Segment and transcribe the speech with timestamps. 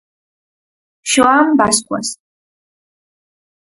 [1.11, 2.07] Xoán Bascuas.